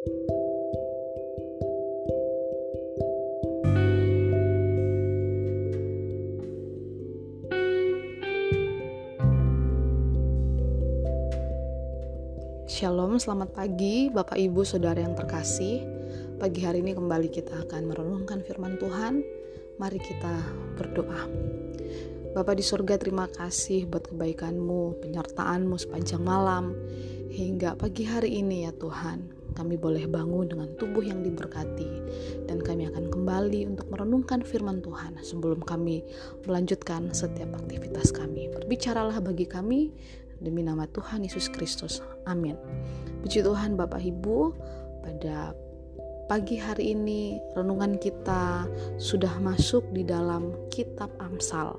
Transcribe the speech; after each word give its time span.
Shalom, 0.00 0.16
selamat 13.20 13.52
pagi 13.52 14.08
Bapak 14.08 14.40
Ibu 14.40 14.64
Saudara 14.64 15.04
yang 15.04 15.12
terkasih. 15.12 15.84
Pagi 16.40 16.64
hari 16.64 16.80
ini 16.80 16.96
kembali 16.96 17.28
kita 17.28 17.68
akan 17.68 17.92
merenungkan 17.92 18.40
firman 18.40 18.80
Tuhan. 18.80 19.20
Mari 19.76 20.00
kita 20.00 20.34
berdoa. 20.80 21.28
Bapak 22.32 22.56
di 22.56 22.64
surga 22.64 22.96
terima 22.96 23.28
kasih 23.28 23.84
buat 23.84 24.08
kebaikanmu, 24.08 25.04
penyertaanmu 25.04 25.76
sepanjang 25.76 26.24
malam. 26.24 26.72
Hingga 27.28 27.76
pagi 27.76 28.08
hari 28.08 28.40
ini 28.40 28.64
ya 28.64 28.72
Tuhan, 28.72 29.39
kami 29.54 29.76
boleh 29.76 30.06
bangun 30.06 30.46
dengan 30.50 30.68
tubuh 30.76 31.02
yang 31.02 31.22
diberkati 31.22 31.90
dan 32.46 32.62
kami 32.62 32.86
akan 32.90 33.10
kembali 33.10 33.70
untuk 33.70 33.86
merenungkan 33.90 34.42
firman 34.42 34.82
Tuhan 34.82 35.18
sebelum 35.22 35.62
kami 35.62 36.02
melanjutkan 36.46 37.10
setiap 37.10 37.54
aktivitas 37.58 38.14
kami. 38.14 38.48
Berbicaralah 38.50 39.18
bagi 39.22 39.46
kami 39.46 39.90
Demi 40.40 40.64
nama 40.64 40.88
Tuhan 40.88 41.20
Yesus 41.20 41.52
Kristus. 41.52 42.00
Amin. 42.24 42.56
Puji 43.20 43.44
Tuhan 43.44 43.76
Bapak 43.76 44.00
Ibu, 44.00 44.56
pada 45.04 45.52
pagi 46.30 46.62
hari 46.62 46.94
ini 46.94 47.42
renungan 47.58 47.98
kita 47.98 48.62
sudah 49.02 49.42
masuk 49.42 49.82
di 49.90 50.06
dalam 50.06 50.54
kitab 50.70 51.10
Amsal. 51.18 51.74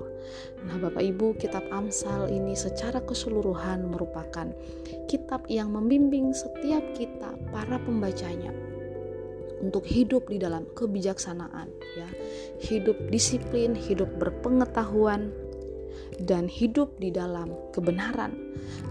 Nah, 0.68 0.76
Bapak 0.76 1.00
Ibu, 1.00 1.40
kitab 1.40 1.64
Amsal 1.72 2.28
ini 2.28 2.52
secara 2.52 3.00
keseluruhan 3.00 3.88
merupakan 3.88 4.52
kitab 5.08 5.48
yang 5.48 5.72
membimbing 5.72 6.36
setiap 6.36 6.84
kita 6.92 7.32
para 7.48 7.80
pembacanya 7.80 8.52
untuk 9.64 9.88
hidup 9.88 10.28
di 10.28 10.36
dalam 10.36 10.68
kebijaksanaan 10.76 11.72
ya. 11.96 12.08
Hidup 12.60 13.08
disiplin, 13.08 13.72
hidup 13.72 14.20
berpengetahuan, 14.20 15.32
dan 16.22 16.46
hidup 16.46 16.94
di 17.00 17.10
dalam 17.10 17.50
kebenaran. 17.72 18.32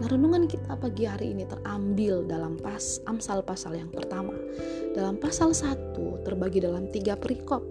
Nah, 0.02 0.08
renungan 0.10 0.50
kita 0.50 0.74
pagi 0.78 1.06
hari 1.06 1.34
ini 1.36 1.46
terambil 1.46 2.26
dalam 2.26 2.58
pas 2.58 3.00
Amsal 3.06 3.46
pasal 3.46 3.78
yang 3.78 3.90
pertama. 3.94 4.34
Dalam 4.92 5.22
pasal 5.22 5.56
1 5.56 6.26
terbagi 6.26 6.60
dalam 6.60 6.90
tiga 6.92 7.16
perikop. 7.16 7.64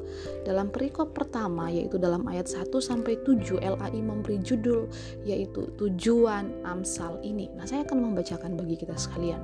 Dalam 0.46 0.72
perikop 0.72 1.12
pertama 1.12 1.68
yaitu 1.68 1.98
dalam 2.00 2.24
ayat 2.30 2.48
1 2.48 2.70
sampai 2.80 3.20
7 3.26 3.60
LAI 3.60 4.00
memberi 4.00 4.40
judul 4.40 4.88
yaitu 5.26 5.68
tujuan 5.76 6.50
Amsal 6.64 7.18
ini. 7.26 7.50
Nah, 7.58 7.66
saya 7.66 7.84
akan 7.84 8.12
membacakan 8.12 8.56
bagi 8.56 8.78
kita 8.78 8.96
sekalian 8.96 9.42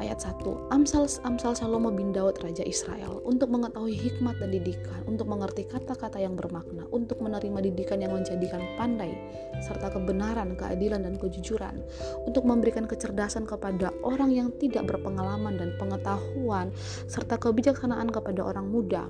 ayat 0.00 0.16
1 0.16 0.72
Amsal 0.72 1.04
Amsal 1.28 1.52
Salomo 1.52 1.92
bin 1.92 2.10
Daud 2.16 2.40
Raja 2.40 2.64
Israel 2.64 3.20
untuk 3.28 3.52
mengetahui 3.52 3.92
hikmat 3.92 4.40
dan 4.40 4.50
didikan 4.50 5.04
untuk 5.04 5.28
mengerti 5.28 5.68
kata-kata 5.68 6.16
yang 6.16 6.34
bermakna 6.34 6.88
untuk 6.88 7.20
menerima 7.20 7.60
didikan 7.68 8.00
yang 8.00 8.16
menjadikan 8.16 8.64
pandai 8.80 9.12
serta 9.60 9.92
kebenaran 9.92 10.56
keadilan 10.56 11.04
dan 11.04 11.20
kejujuran 11.20 11.84
untuk 12.24 12.48
memberikan 12.48 12.88
kecerdasan 12.88 13.44
kepada 13.44 13.92
orang 14.00 14.32
yang 14.32 14.48
tidak 14.56 14.88
berpengalaman 14.88 15.60
dan 15.60 15.76
pengetahuan 15.76 16.72
serta 17.04 17.36
kebijaksanaan 17.36 18.08
kepada 18.08 18.40
orang 18.40 18.66
muda 18.72 19.04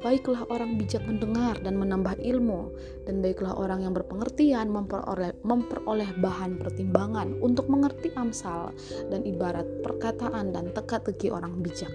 Baiklah 0.00 0.48
orang 0.48 0.80
bijak 0.80 1.04
mendengar 1.04 1.60
dan 1.60 1.76
menambah 1.76 2.16
ilmu, 2.24 2.72
dan 3.04 3.20
baiklah 3.20 3.52
orang 3.52 3.84
yang 3.84 3.92
berpengertian 3.92 4.72
memperoleh, 4.72 5.36
memperoleh 5.44 6.10
bahan 6.16 6.56
pertimbangan 6.56 7.36
untuk 7.44 7.68
mengerti 7.68 8.08
amsal 8.16 8.72
dan 9.12 9.20
ibarat 9.28 9.68
perkataan 9.84 10.56
dan 10.56 10.72
teka-teki 10.72 11.28
orang 11.28 11.60
bijak. 11.60 11.92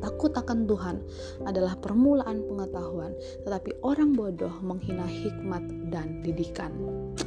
Takut 0.00 0.32
akan 0.32 0.64
Tuhan 0.64 0.96
adalah 1.44 1.76
permulaan 1.76 2.46
pengetahuan, 2.46 3.12
tetapi 3.44 3.84
orang 3.84 4.16
bodoh 4.16 4.54
menghina 4.64 5.04
hikmat 5.04 5.66
dan 5.92 6.24
didikan. 6.24 6.72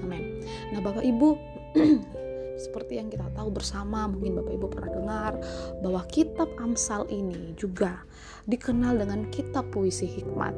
Amin. 0.01 0.41
Nah, 0.73 0.81
Bapak 0.81 1.05
Ibu, 1.05 1.37
seperti 2.57 3.01
yang 3.01 3.09
kita 3.09 3.27
tahu 3.33 3.49
bersama, 3.49 4.05
mungkin 4.05 4.37
Bapak 4.39 4.53
Ibu 4.53 4.67
pernah 4.69 4.91
dengar 4.91 5.31
bahwa 5.81 6.01
kitab 6.09 6.49
Amsal 6.61 7.09
ini 7.09 7.53
juga 7.57 8.05
dikenal 8.45 8.99
dengan 8.99 9.27
kitab 9.31 9.69
puisi 9.71 10.05
hikmat. 10.05 10.55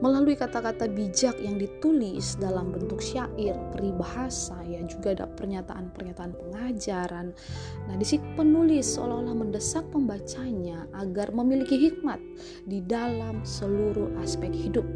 Melalui 0.00 0.32
kata-kata 0.32 0.88
bijak 0.88 1.36
yang 1.44 1.60
ditulis 1.60 2.40
dalam 2.40 2.72
bentuk 2.72 3.04
syair, 3.04 3.52
peribahasa, 3.76 4.56
ya 4.64 4.80
juga 4.88 5.12
ada 5.12 5.26
pernyataan-pernyataan 5.28 6.32
pengajaran. 6.40 7.36
Nah, 7.84 7.94
di 8.00 8.04
sini 8.08 8.24
penulis 8.32 8.96
seolah-olah 8.96 9.36
mendesak 9.36 9.84
pembacanya 9.92 10.88
agar 10.96 11.36
memiliki 11.36 11.76
hikmat 11.76 12.18
di 12.64 12.80
dalam 12.80 13.44
seluruh 13.44 14.16
aspek 14.24 14.48
hidup 14.56 14.88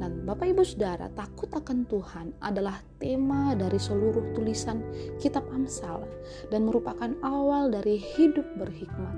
dan 0.00 0.24
Bapak 0.24 0.56
Ibu 0.56 0.64
Saudara, 0.64 1.12
takut 1.12 1.52
akan 1.52 1.84
Tuhan 1.84 2.32
adalah 2.40 2.80
tema 2.96 3.52
dari 3.52 3.76
seluruh 3.76 4.32
tulisan 4.32 4.80
kitab 5.20 5.44
Amsal 5.52 6.08
dan 6.48 6.64
merupakan 6.64 7.12
awal 7.20 7.68
dari 7.68 8.00
hidup 8.00 8.44
berhikmat. 8.56 9.16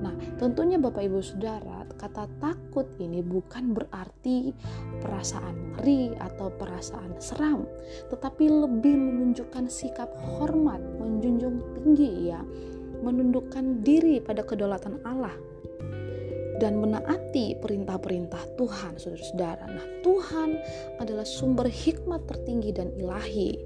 Nah, 0.00 0.16
tentunya 0.40 0.80
Bapak 0.80 1.04
Ibu 1.04 1.20
Saudara, 1.20 1.84
kata 1.96 2.28
takut 2.38 2.86
ini 3.00 3.24
bukan 3.24 3.72
berarti 3.72 4.52
perasaan 5.00 5.76
ngeri 5.76 6.12
atau 6.16 6.52
perasaan 6.52 7.16
seram, 7.18 7.64
tetapi 8.12 8.48
lebih 8.48 8.94
menunjukkan 8.94 9.68
sikap 9.68 10.12
hormat, 10.16 10.80
menjunjung 11.00 11.60
tinggi 11.80 12.30
ya, 12.32 12.40
menundukkan 13.00 13.84
diri 13.84 14.20
pada 14.20 14.44
kedaulatan 14.44 15.00
Allah 15.04 15.34
dan 16.56 16.80
menaati 16.80 17.60
perintah-perintah 17.60 18.56
Tuhan, 18.56 18.96
saudara-saudara. 18.96 19.64
Nah, 19.68 19.86
Tuhan 20.00 20.56
adalah 20.96 21.28
sumber 21.28 21.68
hikmat 21.68 22.24
tertinggi 22.24 22.72
dan 22.72 22.92
ilahi. 22.96 23.60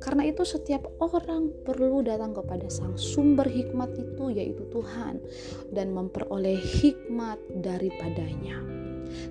Karena 0.00 0.24
itu 0.24 0.42
setiap 0.48 0.88
orang 0.98 1.52
perlu 1.62 2.00
datang 2.00 2.32
kepada 2.32 2.66
sang 2.72 2.96
sumber 2.96 3.44
hikmat 3.46 3.92
itu 4.00 4.32
yaitu 4.32 4.64
Tuhan 4.72 5.20
dan 5.70 5.92
memperoleh 5.92 6.56
hikmat 6.56 7.36
daripadanya. 7.60 8.64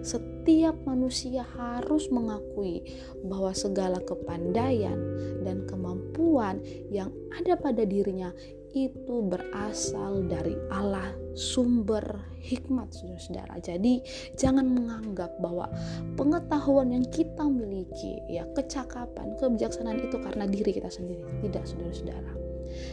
Setiap 0.06 0.76
manusia 0.86 1.42
harus 1.56 2.12
mengakui 2.12 2.84
bahwa 3.26 3.56
segala 3.56 3.98
kepandaian 4.04 4.98
dan 5.42 5.66
kemampuan 5.66 6.62
yang 6.92 7.10
ada 7.32 7.56
pada 7.56 7.88
dirinya 7.88 8.36
itu 8.74 9.16
berasal 9.26 10.26
dari 10.30 10.54
Allah 10.70 11.14
sumber 11.34 12.04
hikmat 12.40 12.92
saudara-saudara. 12.94 13.58
Jadi 13.64 14.02
jangan 14.36 14.68
menganggap 14.68 15.36
bahwa 15.42 15.70
pengetahuan 16.16 16.94
yang 16.94 17.06
kita 17.10 17.46
miliki 17.48 18.20
ya 18.30 18.46
kecakapan 18.54 19.36
kebijaksanaan 19.38 20.00
itu 20.04 20.18
karena 20.20 20.46
diri 20.46 20.72
kita 20.72 20.92
sendiri. 20.92 21.24
Tidak 21.44 21.64
saudara-saudara. 21.66 22.34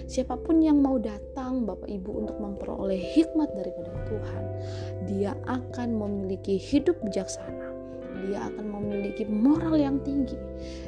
Siapa 0.06 0.40
pun 0.40 0.64
yang 0.64 0.80
mau 0.80 0.96
datang 0.96 1.68
Bapak 1.68 1.86
Ibu 1.86 2.10
untuk 2.24 2.36
memperoleh 2.40 2.96
hikmat 2.96 3.52
daripada 3.52 3.92
Tuhan 4.08 4.44
dia 5.06 5.36
akan 5.46 5.88
memiliki 6.00 6.56
hidup 6.56 6.98
bijaksana 7.04 7.65
dia 8.24 8.48
akan 8.48 8.66
memiliki 8.80 9.28
moral 9.28 9.76
yang 9.76 10.00
tinggi 10.02 10.38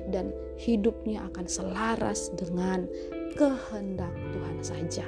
dan 0.09 0.33
hidupnya 0.57 1.27
akan 1.33 1.47
selaras 1.47 2.33
dengan 2.35 2.89
kehendak 3.37 4.13
Tuhan 4.35 4.59
saja. 4.65 5.07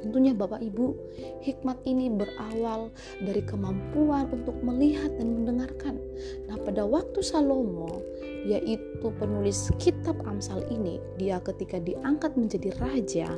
Tentunya 0.00 0.32
Bapak 0.32 0.64
Ibu, 0.64 0.96
hikmat 1.44 1.84
ini 1.84 2.08
berawal 2.08 2.88
dari 3.20 3.44
kemampuan 3.44 4.32
untuk 4.32 4.56
melihat 4.64 5.12
dan 5.20 5.28
mendengarkan. 5.36 6.00
Nah, 6.48 6.56
pada 6.56 6.88
waktu 6.88 7.20
Salomo, 7.20 8.00
yaitu 8.48 9.08
penulis 9.20 9.68
kitab 9.76 10.16
Amsal 10.24 10.64
ini, 10.72 10.96
dia 11.20 11.36
ketika 11.44 11.76
diangkat 11.76 12.32
menjadi 12.32 12.72
raja, 12.80 13.28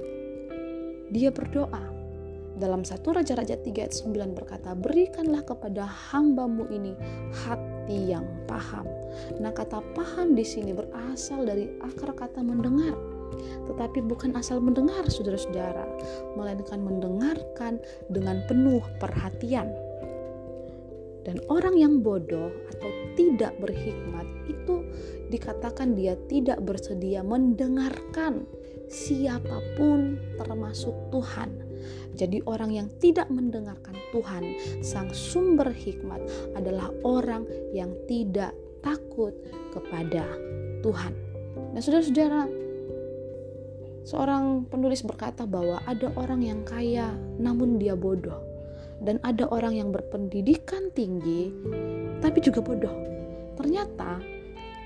dia 1.10 1.30
berdoa. 1.34 1.91
Dalam 2.52 2.84
satu 2.84 3.16
Raja-Raja 3.16 3.56
3 3.56 3.68
ayat 3.82 3.94
9 3.96 4.36
berkata, 4.36 4.76
Berikanlah 4.76 5.42
kepada 5.44 5.88
hambamu 5.88 6.68
ini 6.68 6.92
hati 7.44 8.12
yang 8.12 8.28
paham. 8.44 8.84
Nah 9.40 9.52
kata 9.52 9.80
paham 9.96 10.36
di 10.36 10.44
sini 10.44 10.76
berasal 10.76 11.44
dari 11.48 11.68
akar 11.80 12.12
kata 12.16 12.40
mendengar 12.44 13.12
tetapi 13.68 14.04
bukan 14.04 14.36
asal 14.36 14.60
mendengar 14.60 15.06
saudara-saudara, 15.08 15.86
melainkan 16.36 16.80
mendengarkan 16.82 17.80
dengan 18.12 18.44
penuh 18.46 18.82
perhatian. 19.00 19.70
Dan 21.22 21.38
orang 21.46 21.78
yang 21.78 22.02
bodoh 22.02 22.50
atau 22.74 22.90
tidak 23.14 23.54
berhikmat 23.62 24.26
itu 24.50 24.82
dikatakan 25.30 25.94
dia 25.94 26.18
tidak 26.26 26.58
bersedia 26.66 27.22
mendengarkan 27.22 28.42
siapa 28.90 29.62
pun 29.78 30.18
termasuk 30.34 30.92
Tuhan. 31.14 31.71
Jadi 32.14 32.44
orang 32.44 32.70
yang 32.72 32.88
tidak 33.00 33.28
mendengarkan 33.32 33.96
Tuhan, 34.12 34.42
sang 34.84 35.10
sumber 35.10 35.70
hikmat 35.72 36.20
adalah 36.58 36.92
orang 37.02 37.46
yang 37.72 37.92
tidak 38.10 38.52
takut 38.84 39.32
kepada 39.72 40.26
Tuhan. 40.82 41.14
Nah, 41.72 41.80
saudara-saudara, 41.80 42.62
Seorang 44.02 44.66
penulis 44.66 45.06
berkata 45.06 45.46
bahwa 45.46 45.78
ada 45.86 46.10
orang 46.18 46.42
yang 46.42 46.66
kaya 46.66 47.14
namun 47.38 47.78
dia 47.78 47.94
bodoh 47.94 48.42
dan 48.98 49.22
ada 49.22 49.46
orang 49.50 49.78
yang 49.78 49.94
berpendidikan 49.94 50.90
tinggi 50.90 51.54
tapi 52.18 52.42
juga 52.42 52.58
bodoh. 52.62 52.94
Ternyata 53.54 54.18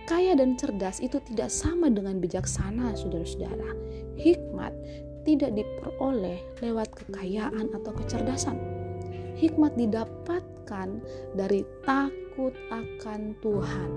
kaya 0.05 0.37
dan 0.37 0.61
cerdas 0.61 1.01
itu 1.01 1.17
tidak 1.33 1.49
sama 1.49 1.89
dengan 1.89 2.21
bijaksana, 2.21 2.93
saudara-saudara. 2.93 3.73
Hikmat 4.21 4.73
tidak 5.27 5.53
diperoleh 5.59 6.39
lewat 6.63 6.89
kekayaan 6.95 7.75
atau 7.75 7.93
kecerdasan. 7.93 8.57
Hikmat 9.37 9.77
didapatkan 9.77 10.89
dari 11.37 11.61
takut 11.85 12.57
akan 12.73 13.37
Tuhan 13.45 13.91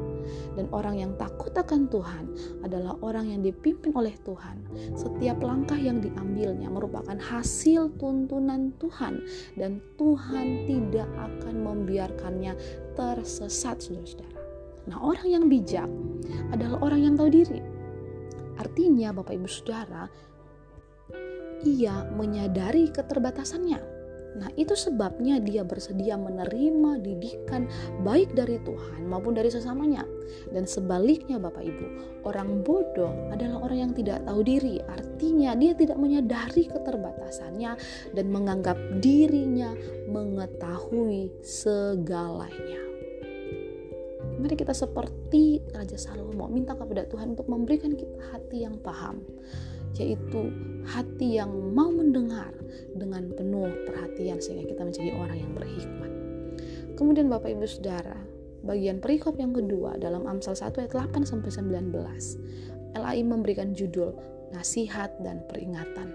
dan 0.59 0.67
orang 0.75 0.99
yang 0.99 1.11
takut 1.15 1.55
akan 1.55 1.87
Tuhan 1.87 2.25
adalah 2.65 2.99
orang 2.99 3.31
yang 3.31 3.41
dipimpin 3.45 3.95
oleh 3.95 4.11
Tuhan. 4.27 4.59
Setiap 4.99 5.39
langkah 5.39 5.79
yang 5.79 6.03
diambilnya 6.03 6.67
merupakan 6.67 7.15
hasil 7.15 7.95
tuntunan 7.95 8.75
Tuhan 8.83 9.23
dan 9.55 9.79
Tuhan 9.95 10.67
tidak 10.67 11.07
akan 11.15 11.55
membiarkannya 11.63 12.53
tersesat, 12.99 13.79
saudara-saudara. 13.79 14.39
Nah, 14.89 14.97
orang 14.99 15.27
yang 15.29 15.45
bijak 15.47 15.87
adalah 16.49 16.81
orang 16.81 17.01
yang 17.05 17.13
tahu 17.15 17.29
diri. 17.29 17.61
Artinya, 18.59 19.15
Bapak 19.15 19.39
Ibu 19.39 19.47
Saudara, 19.47 20.11
ia 21.63 22.07
menyadari 22.15 22.91
keterbatasannya 22.91 23.99
Nah, 24.37 24.49
itu 24.53 24.77
sebabnya 24.77 25.41
dia 25.41 25.65
bersedia 25.65 26.13
menerima 26.13 27.01
didikan 27.01 27.65
baik 28.05 28.37
dari 28.37 28.61
Tuhan 28.61 29.09
maupun 29.09 29.33
dari 29.33 29.49
sesamanya. 29.49 30.05
Dan 30.53 30.69
sebaliknya 30.69 31.41
Bapak 31.41 31.65
Ibu, 31.65 31.87
orang 32.29 32.61
bodoh 32.61 33.09
adalah 33.33 33.65
orang 33.65 33.89
yang 33.89 33.93
tidak 33.97 34.21
tahu 34.29 34.45
diri. 34.45 34.77
Artinya 34.85 35.57
dia 35.57 35.73
tidak 35.73 35.97
menyadari 35.97 36.69
keterbatasannya 36.69 37.71
dan 38.13 38.25
menganggap 38.29 38.77
dirinya 39.01 39.73
mengetahui 40.05 41.33
segalanya. 41.41 42.85
Mari 44.39 44.55
kita 44.55 44.71
seperti 44.71 45.59
Raja 45.73 45.99
Salomo 45.99 46.47
minta 46.47 46.71
kepada 46.71 47.03
Tuhan 47.03 47.35
untuk 47.35 47.51
memberikan 47.51 47.91
kita 47.91 48.23
hati 48.31 48.63
yang 48.63 48.79
paham 48.79 49.19
yaitu 49.97 50.53
hati 50.85 51.39
yang 51.41 51.49
mau 51.73 51.89
mendengar 51.89 52.53
dengan 52.93 53.29
penuh 53.33 53.69
perhatian 53.89 54.41
sehingga 54.41 54.75
kita 54.75 54.81
menjadi 54.85 55.09
orang 55.17 55.37
yang 55.37 55.51
berhikmat. 55.55 56.11
Kemudian 56.99 57.31
Bapak 57.31 57.55
Ibu 57.55 57.65
Saudara, 57.65 58.19
bagian 58.63 58.99
perikop 58.99 59.39
yang 59.39 59.55
kedua 59.55 59.95
dalam 59.95 60.27
Amsal 60.27 60.57
1 60.57 60.83
ayat 60.83 60.91
8 60.91 61.23
sampai 61.23 61.49
19. 61.49 61.95
LAI 62.97 63.21
memberikan 63.23 63.71
judul 63.71 64.11
nasihat 64.53 65.13
dan 65.21 65.43
peringatan. 65.49 66.13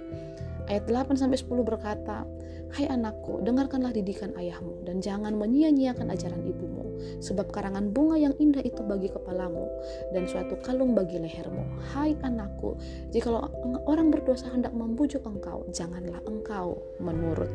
Ayat 0.64 0.88
8 0.88 1.20
sampai 1.20 1.36
10 1.36 1.60
berkata, 1.60 2.24
"Hai 2.72 2.88
anakku, 2.88 3.44
dengarkanlah 3.44 3.92
didikan 3.92 4.32
ayahmu 4.34 4.80
dan 4.88 5.04
jangan 5.04 5.36
menyia-nyiakan 5.36 6.08
ajaran 6.08 6.40
ibumu 6.40 6.84
sebab 7.20 7.50
karangan 7.50 7.90
bunga 7.90 8.16
yang 8.20 8.34
indah 8.40 8.62
itu 8.64 8.80
bagi 8.84 9.10
kepalamu 9.10 9.68
dan 10.12 10.24
suatu 10.24 10.58
kalung 10.62 10.96
bagi 10.96 11.20
lehermu. 11.20 11.64
Hai 11.92 12.16
anakku, 12.24 12.78
jikalau 13.12 13.50
orang 13.84 14.08
berdosa 14.08 14.50
hendak 14.50 14.72
membujuk 14.72 15.24
engkau, 15.26 15.66
janganlah 15.70 16.20
engkau 16.24 16.80
menurut. 17.02 17.50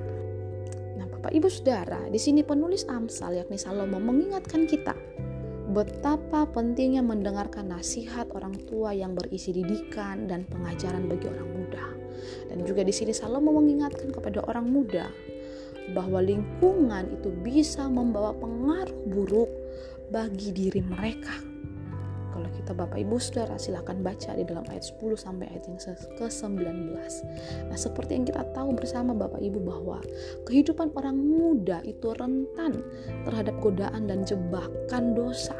Nah, 0.99 1.07
Bapak 1.07 1.31
Ibu 1.31 1.47
Saudara, 1.47 2.07
di 2.11 2.19
sini 2.19 2.43
penulis 2.43 2.83
Amsal 2.91 3.39
yakni 3.39 3.55
Salomo 3.55 3.97
mengingatkan 3.97 4.67
kita 4.67 4.95
betapa 5.69 6.49
pentingnya 6.49 7.05
mendengarkan 7.05 7.69
nasihat 7.69 8.25
orang 8.33 8.57
tua 8.65 8.89
yang 8.89 9.13
berisi 9.13 9.53
didikan 9.53 10.25
dan 10.25 10.45
pengajaran 10.49 11.05
bagi 11.05 11.29
orang 11.29 11.49
muda. 11.53 11.85
Dan 12.49 12.65
juga 12.65 12.81
di 12.81 12.89
sini 12.89 13.13
Salomo 13.13 13.53
mengingatkan 13.53 14.09
kepada 14.09 14.41
orang 14.49 14.65
muda 14.65 15.07
bahwa 15.93 16.21
lingkungan 16.21 17.13
itu 17.13 17.29
bisa 17.45 17.85
membawa 17.85 18.33
pengaruh 18.37 18.99
buruk 19.09 19.49
bagi 20.09 20.49
diri 20.53 20.81
mereka. 20.81 21.58
Kalau 22.29 22.49
kita 22.53 22.71
Bapak 22.73 22.97
Ibu 23.01 23.17
Saudara 23.17 23.57
silahkan 23.57 23.97
baca 24.01 24.37
di 24.37 24.43
dalam 24.45 24.65
ayat 24.69 24.85
10 24.85 25.17
sampai 25.17 25.45
ayat 25.49 25.63
yang 25.65 25.79
ke-19. 26.17 26.93
Nah, 27.69 27.77
seperti 27.77 28.11
yang 28.17 28.25
kita 28.25 28.43
tahu 28.53 28.73
bersama 28.77 29.17
Bapak 29.17 29.41
Ibu 29.41 29.59
bahwa 29.61 29.99
kehidupan 30.45 30.93
orang 30.97 31.17
muda 31.17 31.81
itu 31.85 32.13
rentan 32.13 32.85
terhadap 33.25 33.57
godaan 33.61 34.09
dan 34.09 34.25
jebakan 34.25 35.17
dosa. 35.17 35.57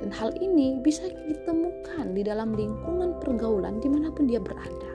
Dan 0.00 0.08
hal 0.12 0.32
ini 0.40 0.80
bisa 0.80 1.04
ditemukan 1.08 2.16
di 2.16 2.24
dalam 2.24 2.56
lingkungan 2.56 3.16
pergaulan 3.20 3.80
di 3.80 3.88
mana 3.88 4.08
pun 4.12 4.28
dia 4.28 4.40
berada. 4.40 4.92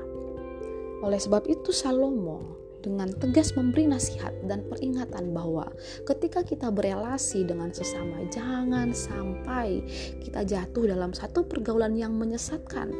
Oleh 1.01 1.17
sebab 1.17 1.50
itu 1.50 1.74
Salomo 1.74 2.60
dengan 2.81 3.13
tegas 3.13 3.53
memberi 3.53 3.87
nasihat 3.87 4.33
dan 4.49 4.65
peringatan 4.67 5.31
bahwa 5.31 5.69
ketika 6.09 6.41
kita 6.41 6.73
berelasi 6.73 7.45
dengan 7.45 7.69
sesama 7.69 8.25
jangan 8.33 8.91
sampai 8.91 9.85
kita 10.19 10.41
jatuh 10.43 10.89
dalam 10.89 11.13
satu 11.13 11.45
pergaulan 11.45 11.95
yang 11.95 12.17
menyesatkan. 12.17 12.91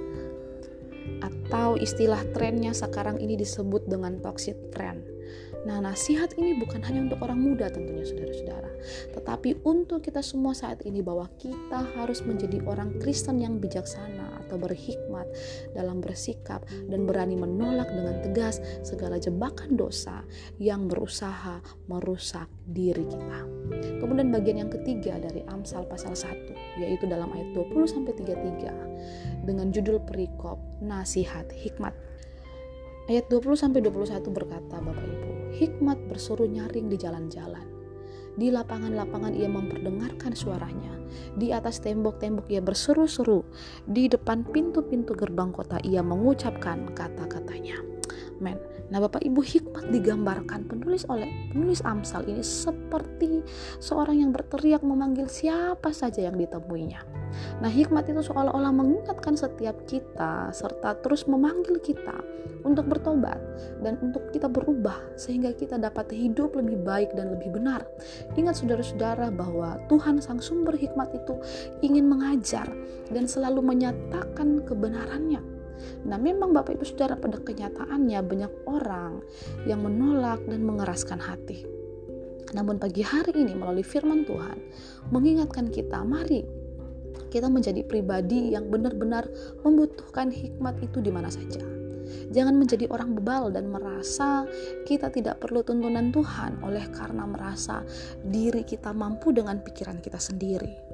Atau 1.22 1.78
istilah 1.78 2.22
trennya 2.34 2.74
sekarang 2.74 3.18
ini 3.18 3.38
disebut 3.38 3.86
dengan 3.90 4.22
toxic 4.22 4.58
trend. 4.74 5.02
Nah, 5.62 5.78
nasihat 5.78 6.34
ini 6.42 6.58
bukan 6.58 6.82
hanya 6.82 7.06
untuk 7.06 7.22
orang 7.22 7.38
muda 7.38 7.70
tentunya 7.70 8.02
saudara-saudara, 8.02 8.72
tetapi 9.14 9.62
untuk 9.62 10.02
kita 10.02 10.26
semua 10.26 10.58
saat 10.58 10.82
ini 10.90 11.06
bahwa 11.06 11.30
kita 11.38 11.86
harus 11.94 12.26
menjadi 12.26 12.66
orang 12.66 12.98
Kristen 12.98 13.38
yang 13.38 13.62
bijaksana 13.62 14.21
atau 14.52 14.60
berhikmat 14.60 15.32
dalam 15.72 16.04
bersikap 16.04 16.68
dan 16.92 17.08
berani 17.08 17.40
menolak 17.40 17.88
dengan 17.88 18.20
tegas 18.20 18.60
segala 18.84 19.16
jebakan 19.16 19.80
dosa 19.80 20.28
yang 20.60 20.92
berusaha 20.92 21.64
merusak 21.88 22.52
diri 22.68 23.08
kita. 23.08 23.48
Kemudian 24.04 24.36
bagian 24.36 24.68
yang 24.68 24.72
ketiga 24.76 25.16
dari 25.24 25.48
Amsal 25.48 25.88
pasal 25.88 26.20
1 26.20 26.84
yaitu 26.84 27.08
dalam 27.08 27.32
ayat 27.32 27.56
20 27.56 27.88
sampai 27.88 28.12
33 28.20 29.48
dengan 29.48 29.72
judul 29.72 30.04
perikop 30.04 30.60
nasihat 30.84 31.48
hikmat 31.56 31.96
Ayat 33.10 33.28
20 33.28 33.58
sampai 33.58 33.82
21 33.82 34.24
berkata 34.30 34.78
Bapak 34.78 35.04
Ibu, 35.04 35.58
hikmat 35.58 36.00
bersuruh 36.06 36.46
nyaring 36.46 36.88
di 36.88 36.96
jalan-jalan. 36.96 37.81
Di 38.40 38.48
lapangan-lapangan 38.50 39.36
ia 39.36 39.52
memperdengarkan 39.52 40.32
suaranya. 40.32 40.96
Di 41.36 41.52
atas 41.52 41.84
tembok-tembok 41.84 42.48
ia 42.48 42.64
berseru-seru. 42.64 43.44
Di 43.84 44.08
depan 44.08 44.48
pintu-pintu 44.48 45.12
gerbang 45.12 45.52
kota 45.52 45.78
ia 45.84 46.00
mengucapkan 46.00 46.96
kata-katanya. 46.96 47.91
Nah, 48.42 49.00
Bapak 49.00 49.22
Ibu 49.24 49.40
hikmat 49.40 49.94
digambarkan 49.94 50.68
penulis 50.68 51.08
oleh 51.08 51.30
penulis 51.54 51.80
Amsal 51.86 52.28
ini 52.28 52.44
seperti 52.44 53.46
seorang 53.80 54.20
yang 54.26 54.32
berteriak 54.34 54.82
memanggil 54.82 55.30
siapa 55.30 55.94
saja 55.94 56.26
yang 56.26 56.36
ditemuinya. 56.36 57.00
Nah, 57.64 57.72
hikmat 57.72 58.12
itu 58.12 58.20
seolah-olah 58.20 58.76
mengingatkan 58.76 59.40
setiap 59.40 59.88
kita 59.88 60.52
serta 60.52 61.00
terus 61.00 61.24
memanggil 61.30 61.80
kita 61.80 62.20
untuk 62.68 62.92
bertobat 62.92 63.40
dan 63.80 63.96
untuk 64.04 64.28
kita 64.36 64.52
berubah 64.52 65.00
sehingga 65.16 65.56
kita 65.56 65.80
dapat 65.80 66.12
hidup 66.12 66.54
lebih 66.60 66.84
baik 66.84 67.16
dan 67.16 67.32
lebih 67.32 67.56
benar. 67.56 67.88
Ingat 68.36 68.60
saudara-saudara 68.60 69.32
bahwa 69.32 69.80
Tuhan 69.88 70.20
sang 70.20 70.44
sumber 70.44 70.76
hikmat 70.76 71.16
itu 71.16 71.40
ingin 71.80 72.12
mengajar 72.12 72.68
dan 73.10 73.26
selalu 73.26 73.64
menyatakan 73.64 74.68
kebenarannya 74.68 75.61
Nah, 76.06 76.18
memang 76.18 76.52
Bapak 76.52 76.78
Ibu 76.78 76.86
Saudara 76.86 77.18
pada 77.18 77.38
kenyataannya 77.40 78.20
banyak 78.22 78.54
orang 78.66 79.22
yang 79.70 79.82
menolak 79.86 80.42
dan 80.46 80.62
mengeraskan 80.66 81.22
hati. 81.22 81.66
Namun 82.52 82.78
pagi 82.82 83.00
hari 83.00 83.32
ini 83.32 83.56
melalui 83.56 83.86
firman 83.86 84.28
Tuhan 84.28 84.60
mengingatkan 85.14 85.72
kita, 85.72 86.04
mari 86.04 86.44
kita 87.32 87.48
menjadi 87.48 87.88
pribadi 87.88 88.52
yang 88.52 88.68
benar-benar 88.68 89.24
membutuhkan 89.64 90.28
hikmat 90.36 90.76
itu 90.84 91.00
di 91.00 91.12
mana 91.16 91.32
saja. 91.32 91.64
Jangan 92.32 92.60
menjadi 92.60 92.92
orang 92.92 93.16
bebal 93.16 93.56
dan 93.56 93.72
merasa 93.72 94.44
kita 94.84 95.08
tidak 95.08 95.40
perlu 95.40 95.64
tuntunan 95.64 96.12
Tuhan 96.12 96.60
oleh 96.60 96.84
karena 96.92 97.24
merasa 97.24 97.88
diri 98.20 98.68
kita 98.68 98.92
mampu 98.92 99.32
dengan 99.32 99.64
pikiran 99.64 100.04
kita 100.04 100.20
sendiri. 100.20 100.91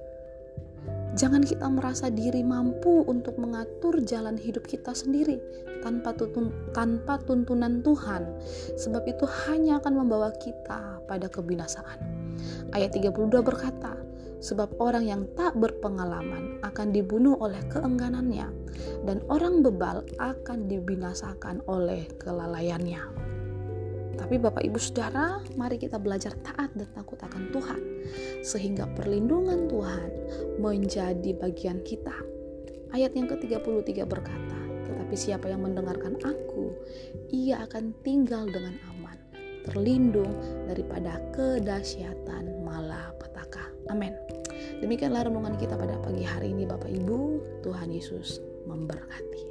Jangan 1.18 1.42
kita 1.42 1.66
merasa 1.74 2.14
diri 2.14 2.46
mampu 2.46 3.02
untuk 3.10 3.42
mengatur 3.42 3.98
jalan 4.06 4.38
hidup 4.38 4.70
kita 4.70 4.94
sendiri 4.94 5.42
tanpa, 5.82 6.14
tutun, 6.14 6.54
tanpa 6.78 7.18
tuntunan 7.26 7.82
Tuhan, 7.82 8.38
sebab 8.78 9.02
itu 9.10 9.26
hanya 9.50 9.82
akan 9.82 10.06
membawa 10.06 10.30
kita 10.38 11.02
pada 11.10 11.26
kebinasaan. 11.26 11.98
Ayat 12.70 12.94
32 12.94 13.34
berkata, 13.42 13.98
sebab 14.46 14.78
orang 14.78 15.10
yang 15.10 15.26
tak 15.34 15.58
berpengalaman 15.58 16.62
akan 16.62 16.94
dibunuh 16.94 17.34
oleh 17.42 17.66
keengganannya, 17.66 18.54
dan 19.10 19.18
orang 19.34 19.66
bebal 19.66 20.06
akan 20.22 20.70
dibinasakan 20.70 21.66
oleh 21.66 22.06
kelalaiannya. 22.22 23.27
Tapi 24.18 24.36
Bapak 24.42 24.66
Ibu 24.66 24.76
Saudara, 24.82 25.40
mari 25.56 25.78
kita 25.78 26.02
belajar 26.02 26.34
taat 26.42 26.74
dan 26.74 26.90
takut 26.92 27.22
akan 27.22 27.54
Tuhan 27.54 27.82
sehingga 28.42 28.90
perlindungan 28.98 29.70
Tuhan 29.70 30.10
menjadi 30.58 31.32
bagian 31.38 31.86
kita. 31.86 32.14
Ayat 32.92 33.14
yang 33.14 33.30
ke-33 33.30 34.04
berkata, 34.10 34.60
tetapi 34.90 35.16
siapa 35.16 35.48
yang 35.48 35.64
mendengarkan 35.64 36.18
aku, 36.26 36.74
ia 37.30 37.62
akan 37.64 37.94
tinggal 38.02 38.48
dengan 38.50 38.76
aman, 38.96 39.18
terlindung 39.70 40.34
daripada 40.66 41.22
kedahsyatan 41.36 42.66
malapetaka. 42.66 43.70
Amin. 43.94 44.12
Demikianlah 44.84 45.30
renungan 45.30 45.56
kita 45.56 45.80
pada 45.80 45.96
pagi 46.02 46.26
hari 46.26 46.52
ini 46.52 46.68
Bapak 46.68 46.90
Ibu. 46.92 47.40
Tuhan 47.64 47.92
Yesus 47.92 48.40
memberkati. 48.68 49.44